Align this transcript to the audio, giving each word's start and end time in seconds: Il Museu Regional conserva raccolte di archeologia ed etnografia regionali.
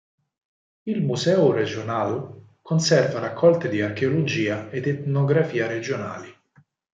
Il 0.87 1.03
Museu 1.05 1.43
Regional 1.51 2.33
conserva 2.63 3.19
raccolte 3.19 3.69
di 3.69 3.81
archeologia 3.83 4.67
ed 4.71 4.87
etnografia 4.87 5.67
regionali. 5.67 6.35